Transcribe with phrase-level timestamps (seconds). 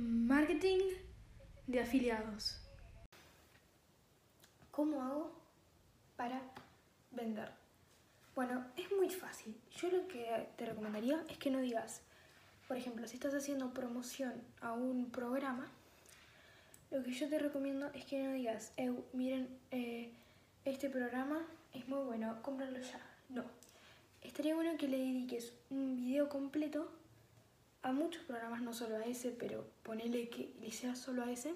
[0.00, 0.78] Marketing
[1.66, 2.56] de afiliados.
[4.70, 5.32] ¿Cómo hago
[6.16, 6.40] para
[7.10, 7.50] vender?
[8.36, 9.60] Bueno, es muy fácil.
[9.76, 12.02] Yo lo que te recomendaría es que no digas,
[12.68, 15.66] por ejemplo, si estás haciendo promoción a un programa,
[16.92, 18.72] lo que yo te recomiendo es que no digas,
[19.12, 20.12] miren, eh,
[20.64, 21.44] este programa
[21.74, 23.00] es muy bueno, cómpralo ya.
[23.30, 23.42] No.
[24.22, 26.88] Estaría bueno que le dediques un video completo
[27.82, 31.54] a muchos programas, no solo a ese, pero ponele que le sea solo a ese,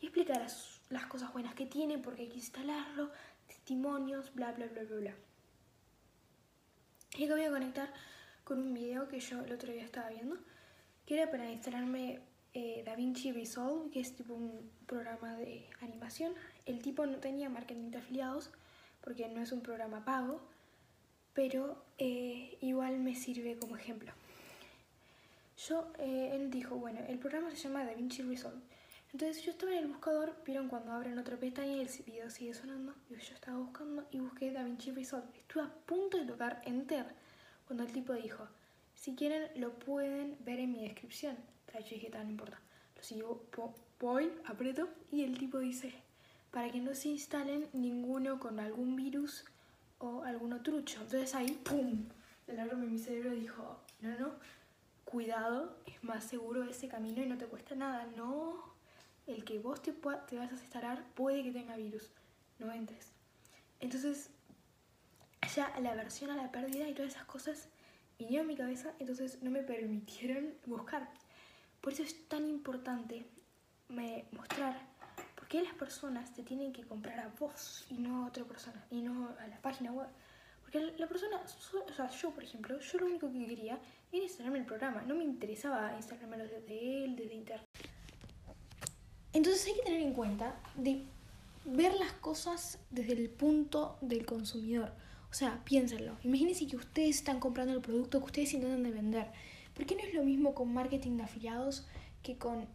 [0.00, 3.10] y explicar las, cosas buenas que tiene, porque hay que instalarlo,
[3.46, 5.14] testimonios, bla, bla, bla, bla, bla.
[7.16, 7.92] Y que voy a conectar
[8.44, 10.36] con un video que yo el otro día estaba viendo,
[11.06, 12.20] que era para instalarme
[12.54, 16.34] eh, DaVinci Resolve, que es tipo un programa de animación.
[16.66, 18.50] El tipo no tenía marketing de afiliados,
[19.02, 20.40] porque no es un programa pago,
[21.34, 24.12] pero eh, igual me sirve como ejemplo.
[25.68, 28.60] Yo, eh, él dijo, bueno, el programa se llama DaVinci Resolve.
[29.12, 32.54] Entonces yo estaba en el buscador, vieron cuando abren otra pestaña y el video sigue
[32.54, 32.94] sonando.
[33.10, 35.26] Y yo estaba buscando y busqué DaVinci Resolve.
[35.36, 37.04] Estuve a punto de tocar Enter
[37.66, 38.48] cuando el tipo dijo,
[38.94, 41.36] si quieren lo pueden ver en mi descripción.
[41.74, 42.58] Yo dije, tal, no importa.
[42.96, 43.44] Lo sigo,
[44.00, 45.92] voy, aprieto y el tipo dice,
[46.50, 49.44] para que no se instalen ninguno con algún virus
[49.98, 51.00] o alguno trucho.
[51.02, 52.06] Entonces ahí, ¡pum!
[52.46, 54.32] El alarma en mi cerebro dijo, no, no,
[55.10, 58.06] cuidado, es más seguro ese camino y no te cuesta nada.
[58.16, 58.62] No,
[59.26, 62.10] el que vos te, te vas a instalar puede que tenga virus.
[62.58, 63.12] No entres.
[63.80, 64.30] Entonces,
[65.54, 67.68] ya la versión a la pérdida y todas esas cosas
[68.18, 71.10] vinieron a mi cabeza, entonces no me permitieron buscar.
[71.80, 73.26] Por eso es tan importante
[73.88, 74.78] me mostrar
[75.34, 78.84] por qué las personas te tienen que comprar a vos y no a otra persona,
[78.90, 80.08] y no a la página web.
[80.70, 83.78] Porque la persona, o sea, yo por ejemplo, yo lo único que quería
[84.12, 87.66] era instalarme el programa, no me interesaba instalármelo desde él, desde internet.
[89.32, 91.04] Entonces hay que tener en cuenta de
[91.64, 94.92] ver las cosas desde el punto del consumidor.
[95.30, 96.16] O sea, piénsenlo.
[96.22, 99.26] Imagínense que ustedes están comprando el producto que ustedes intentan de vender.
[99.74, 101.86] ¿Por qué no es lo mismo con marketing de afiliados
[102.22, 102.66] que con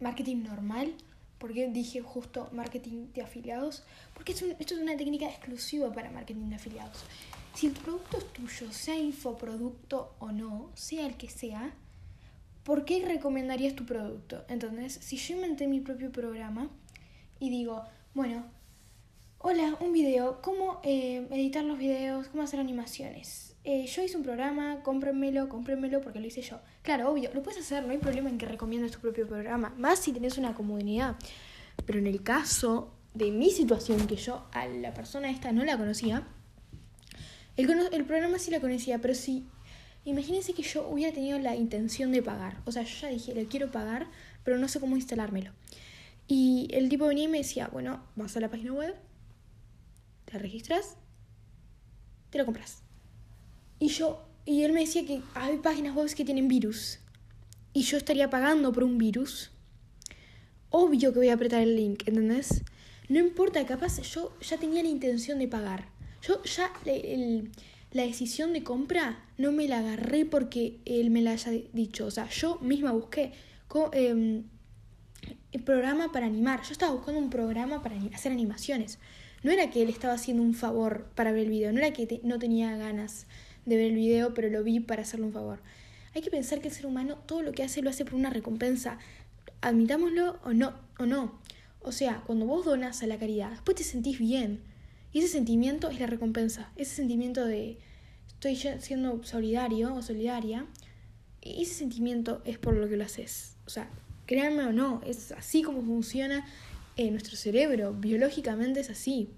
[0.00, 0.94] marketing normal?
[1.38, 3.84] ¿Por qué dije justo marketing de afiliados?
[4.14, 7.04] Porque esto es una técnica exclusiva para marketing de afiliados.
[7.54, 11.74] Si el producto es tuyo, sea infoproducto o no, sea el que sea,
[12.64, 14.44] ¿por qué recomendarías tu producto?
[14.48, 16.70] Entonces, si yo inventé mi propio programa
[17.40, 17.84] y digo,
[18.14, 18.44] bueno,
[19.40, 23.54] hola, un video, cómo eh, editar los videos, cómo hacer animaciones.
[23.62, 26.60] Eh, yo hice un programa, cómprenmelo, cómprenmelo porque lo hice yo.
[26.82, 30.00] Claro, obvio, lo puedes hacer, no hay problema en que recomiendes tu propio programa, más
[30.00, 31.16] si tenés una comunidad.
[31.86, 35.78] Pero en el caso de mi situación, que yo a la persona esta no la
[35.78, 36.26] conocía,
[37.56, 39.46] el, el programa sí la conocía, pero sí,
[40.04, 42.60] imagínense que yo hubiera tenido la intención de pagar.
[42.64, 44.08] O sea, yo ya dije, le quiero pagar,
[44.42, 45.52] pero no sé cómo instalármelo.
[46.26, 48.94] Y el tipo venía y me decía, bueno, vas a la página web,
[50.30, 50.96] te registras,
[52.30, 52.82] te lo compras.
[53.78, 56.98] Y yo, y él me decía que hay páginas web que tienen virus.
[57.72, 59.50] Y yo estaría pagando por un virus.
[60.70, 62.62] Obvio que voy a apretar el link, ¿entendés?
[63.08, 65.88] No importa, capaz yo ya tenía la intención de pagar.
[66.20, 66.70] Yo ya
[67.92, 72.06] la decisión de compra no me la agarré porque él me la haya dicho.
[72.06, 73.32] O sea, yo misma busqué
[73.92, 74.44] em,
[75.52, 76.62] el programa para animar.
[76.64, 78.98] Yo estaba buscando un programa para hacer animaciones.
[79.42, 82.20] No era que él estaba haciendo un favor para ver el video, no era que
[82.24, 83.26] no tenía ganas
[83.66, 85.60] de ver el video, pero lo vi para hacerle un favor.
[86.14, 88.30] Hay que pensar que el ser humano todo lo que hace lo hace por una
[88.30, 88.98] recompensa.
[89.60, 91.38] Admitámoslo o no, o no.
[91.80, 94.60] O sea, cuando vos donas a la caridad, después te sentís bien.
[95.12, 96.70] Y ese sentimiento es la recompensa.
[96.76, 97.78] Ese sentimiento de
[98.28, 100.66] estoy siendo solidario o solidaria.
[101.40, 103.56] Y ese sentimiento es por lo que lo haces.
[103.66, 103.88] O sea,
[104.26, 106.44] créanme o no, es así como funciona
[107.10, 107.94] nuestro cerebro.
[107.94, 109.30] Biológicamente es así.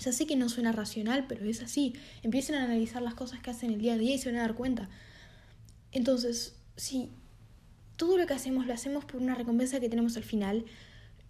[0.00, 1.94] Ya sé que no suena racional, pero es así.
[2.22, 4.42] Empiecen a analizar las cosas que hacen el día a día y se van a
[4.42, 4.88] dar cuenta.
[5.92, 7.10] Entonces, si
[7.96, 10.64] todo lo que hacemos lo hacemos por una recompensa que tenemos al final,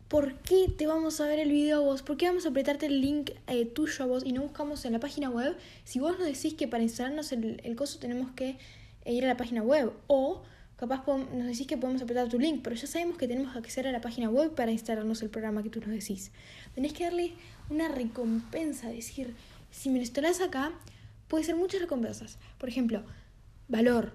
[0.08, 2.02] ¿por qué te vamos a ver el video a vos?
[2.02, 4.92] ¿Por qué vamos a apretarte el link eh, tuyo a vos y no buscamos en
[4.92, 5.56] la página web?
[5.84, 8.58] Si vos nos decís que para instalarnos el, el coso tenemos que
[9.04, 10.42] ir a la página web o
[10.80, 13.88] capaz nos decís que podemos apretar tu link, pero ya sabemos que tenemos que acceder
[13.88, 16.32] a la página web para instalarnos el programa que tú nos decís.
[16.74, 17.34] Tenés que darle
[17.68, 19.34] una recompensa, decir,
[19.70, 20.72] si me lo instalás acá,
[21.28, 22.38] puede ser muchas recompensas.
[22.56, 23.02] Por ejemplo,
[23.68, 24.14] valor.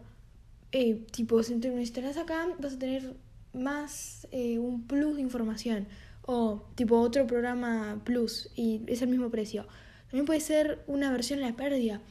[0.72, 3.14] Eh, tipo, si me lo instalás acá, vas a tener
[3.54, 5.86] más eh, un plus de información.
[6.24, 9.68] O tipo otro programa plus y es el mismo precio.
[10.10, 12.02] También puede ser una versión a la pérdida.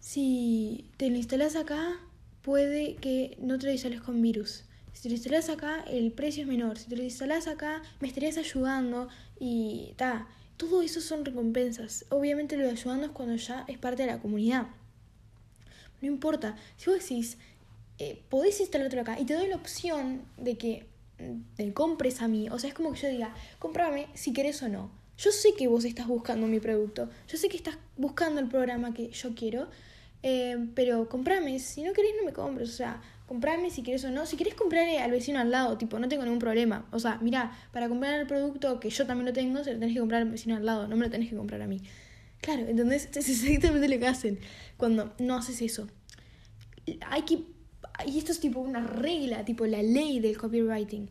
[0.00, 2.00] Si te lo instalás acá,
[2.42, 4.64] puede que no te lo instales con virus.
[4.92, 6.78] Si te lo instalas acá, el precio es menor.
[6.78, 9.08] Si te lo instalas acá, me estarías ayudando
[9.40, 10.28] y ta.
[10.56, 12.04] Todo eso son recompensas.
[12.10, 14.68] Obviamente lo de ayudando es cuando ya es parte de la comunidad.
[16.00, 16.56] No importa.
[16.76, 17.38] Si vos decís,
[17.98, 20.86] eh, podés instalártelo acá y te doy la opción de que
[21.56, 22.48] te compres a mí.
[22.50, 24.90] O sea, es como que yo diga, cómprame si querés o no.
[25.18, 27.08] Yo sé que vos estás buscando mi producto.
[27.28, 29.68] Yo sé que estás buscando el programa que yo quiero.
[30.22, 31.58] Eh, pero comprame.
[31.58, 32.70] Si no querés, no me compres.
[32.70, 34.26] O sea, comprame si querés o no.
[34.26, 36.86] Si querés comprarle al vecino al lado, tipo, no tengo ningún problema.
[36.92, 39.94] O sea, mira, para comprar el producto que yo también lo tengo, se lo tenés
[39.94, 40.88] que comprar al vecino al lado.
[40.88, 41.82] No me lo tenés que comprar a mí.
[42.40, 44.38] Claro, entonces es exactamente lo que hacen
[44.76, 45.88] cuando no haces eso.
[47.08, 47.44] Hay que
[48.06, 51.10] y esto es tipo una regla, tipo la ley del copywriting.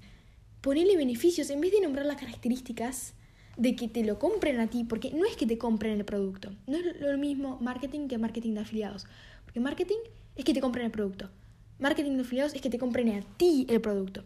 [0.62, 3.14] Ponerle beneficios en vez de nombrar las características
[3.62, 6.50] de que te lo compren a ti, porque no es que te compren el producto.
[6.66, 9.06] No es lo mismo marketing que marketing de afiliados.
[9.44, 10.00] Porque marketing
[10.36, 11.30] es que te compren el producto.
[11.78, 14.24] Marketing de afiliados es que te compren a ti el producto.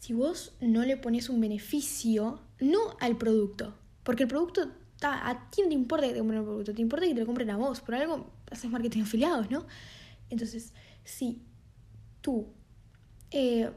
[0.00, 4.70] Si vos no le pones un beneficio, no al producto, porque el producto,
[5.02, 7.26] a ti no te importa que te compren el producto, te importa que te lo
[7.26, 7.82] compren a vos.
[7.82, 9.66] Por algo haces marketing de afiliados, ¿no?
[10.30, 10.72] Entonces,
[11.04, 11.42] si
[12.22, 12.46] tú
[13.30, 13.70] eh,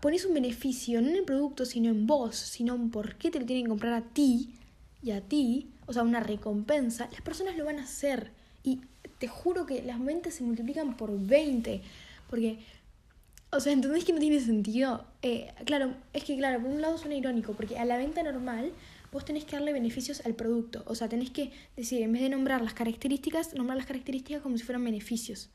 [0.00, 3.40] pones un beneficio no en el producto, sino en vos, sino en por qué te
[3.40, 4.54] lo tienen que comprar a ti
[5.02, 8.30] y a ti, o sea, una recompensa, las personas lo van a hacer.
[8.62, 8.80] Y
[9.18, 11.80] te juro que las ventas se multiplican por 20.
[12.28, 12.58] Porque,
[13.50, 15.04] o sea, ¿entendés que no tiene sentido?
[15.22, 18.72] Eh, claro, es que, claro, por un lado suena irónico, porque a la venta normal
[19.12, 20.82] vos tenés que darle beneficios al producto.
[20.86, 24.58] O sea, tenés que decir, en vez de nombrar las características, nombrar las características como
[24.58, 25.48] si fueran beneficios.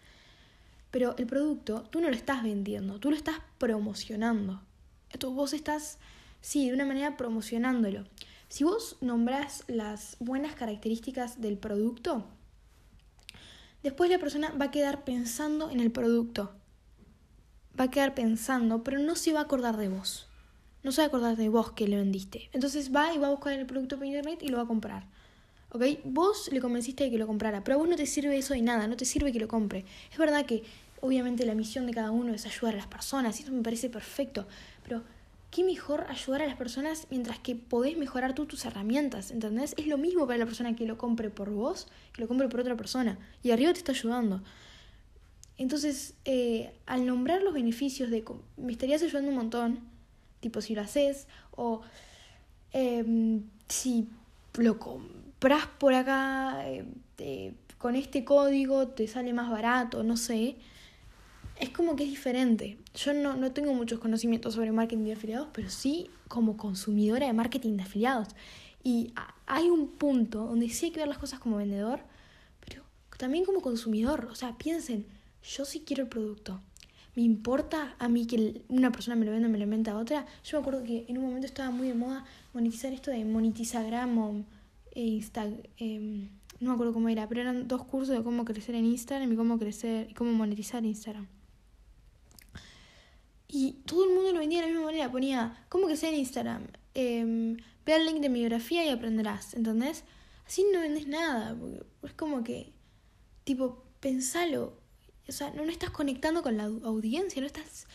[0.93, 4.61] Pero el producto tú no lo estás vendiendo, tú lo estás promocionando.
[5.17, 5.97] Tú, vos estás,
[6.39, 8.03] sí, de una manera promocionándolo.
[8.47, 12.27] Si vos nombrás las buenas características del producto,
[13.81, 16.53] después la persona va a quedar pensando en el producto.
[17.77, 20.27] Va a quedar pensando, pero no se va a acordar de vos.
[20.83, 22.51] No se va a acordar de vos que le vendiste.
[22.53, 25.07] Entonces va y va a buscar el producto por internet y lo va a comprar.
[25.71, 25.83] ¿Ok?
[26.03, 28.61] Vos le convenciste de que lo comprara, pero a vos no te sirve eso de
[28.61, 29.85] nada, no te sirve que lo compre.
[30.11, 30.63] Es verdad que
[31.03, 33.89] Obviamente la misión de cada uno es ayudar a las personas, y eso me parece
[33.89, 34.47] perfecto,
[34.83, 35.03] pero
[35.51, 39.73] qué mejor ayudar a las personas mientras que podés mejorar tú tus herramientas, ¿entendés?
[39.75, 42.61] Es lo mismo para la persona que lo compre por vos, que lo compre por
[42.61, 44.41] otra persona, y arriba te está ayudando.
[45.57, 48.23] Entonces, eh, al nombrar los beneficios de
[48.55, 49.79] me estarías ayudando un montón,
[50.39, 51.81] tipo si lo haces, o
[52.71, 54.07] em, si
[54.57, 60.55] lo compras por acá, eh, con este código te sale más barato, no sé
[61.59, 62.77] es como que es diferente.
[62.95, 67.33] Yo no, no tengo muchos conocimientos sobre marketing de afiliados, pero sí como consumidora de
[67.33, 68.29] marketing de afiliados.
[68.83, 69.13] Y
[69.45, 72.01] hay un punto donde sí hay que ver las cosas como vendedor,
[72.65, 72.83] pero
[73.17, 74.27] también como consumidor.
[74.31, 75.05] O sea, piensen,
[75.43, 76.61] yo sí quiero el producto.
[77.15, 80.25] ¿Me importa a mí que una persona me lo venda me lo venda a otra?
[80.43, 84.17] Yo me acuerdo que en un momento estaba muy de moda monetizar esto de monetizagram
[84.17, 84.43] o
[84.95, 85.59] Instagram.
[85.77, 86.29] Em,
[86.59, 89.35] no me acuerdo cómo era, pero eran dos cursos de cómo crecer en Instagram y
[89.35, 91.27] cómo crecer y cómo monetizar Instagram.
[93.55, 95.11] Y todo el mundo lo vendía de la misma manera.
[95.11, 96.63] Ponía, ¿cómo que sea en Instagram?
[96.95, 97.55] Eh,
[97.85, 100.05] ve el link de mi biografía y aprenderás, ¿entendés?
[100.47, 101.55] Así no vendes nada.
[102.01, 102.73] Es como que,
[103.43, 104.81] tipo, pensalo.
[105.27, 107.85] O sea, no, estás conectando con la audiencia, no estás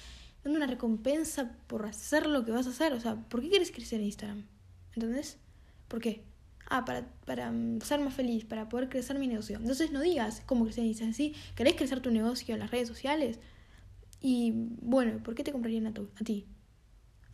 [0.44, 2.93] dando una recompensa por hacer lo que vas a hacer.
[2.93, 4.46] O sea, ¿por qué quieres crecer en Instagram?
[4.94, 5.38] ¿Entendés?
[5.88, 6.22] ¿Por qué?
[6.69, 9.56] Ah, para, para ser más feliz, para poder crecer mi negocio.
[9.56, 11.15] Entonces no digas cómo crecer en Instagram.
[11.15, 11.34] ¿Sí?
[11.56, 13.41] ¿Querés crecer tu negocio en las redes sociales?
[14.20, 16.46] Y bueno, ¿por qué te comprarían a, a ti?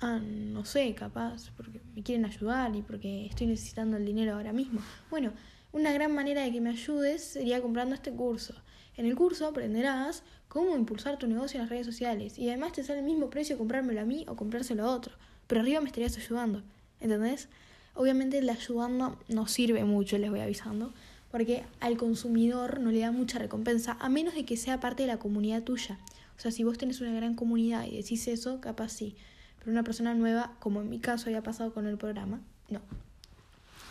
[0.00, 4.52] Ah, no sé, capaz, porque me quieren ayudar y porque estoy necesitando el dinero ahora
[4.52, 4.80] mismo.
[5.10, 5.32] Bueno,
[5.72, 8.54] una gran manera de que me ayudes sería comprando este curso.
[8.96, 12.84] En el curso aprenderás cómo impulsar tu negocio en las redes sociales y además te
[12.84, 15.14] sale el mismo precio comprármelo a mí o comprárselo a otro.
[15.46, 16.62] Pero arriba me estarías ayudando,
[17.00, 17.48] ¿entendés?
[17.94, 20.92] Obviamente el ayudando no sirve mucho, les voy avisando,
[21.30, 25.08] porque al consumidor no le da mucha recompensa, a menos de que sea parte de
[25.08, 25.98] la comunidad tuya.
[26.36, 29.16] O sea, si vos tenés una gran comunidad y decís eso, capaz sí.
[29.58, 32.80] Pero una persona nueva, como en mi caso había pasado con el programa, no.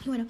[0.06, 0.28] Y bueno,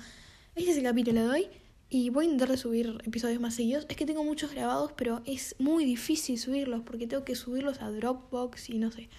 [0.56, 1.48] este es el capítulo de hoy.
[1.90, 3.86] Y voy a intentar subir episodios más seguidos.
[3.88, 7.92] Es que tengo muchos grabados, pero es muy difícil subirlos porque tengo que subirlos a
[7.92, 9.10] Dropbox y no sé.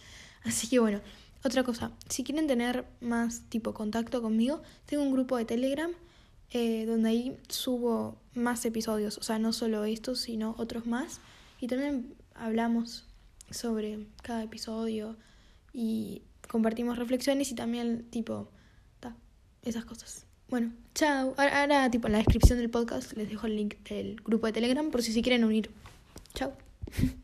[0.43, 1.01] Así que bueno,
[1.45, 1.93] otra cosa.
[2.09, 5.93] Si quieren tener más tipo contacto conmigo, tengo un grupo de Telegram
[6.51, 9.19] eh, donde ahí subo más episodios.
[9.19, 11.21] O sea, no solo estos, sino otros más.
[11.61, 13.07] Y también hablamos
[13.51, 15.17] sobre cada episodio
[15.73, 18.49] y compartimos reflexiones y también tipo
[19.01, 19.17] ta,
[19.63, 20.27] esas cosas.
[20.49, 21.35] Bueno, chao.
[21.37, 24.91] Ahora, tipo en la descripción del podcast les dejo el link del grupo de Telegram
[24.91, 25.71] por si se quieren unir.
[26.35, 26.53] Chao.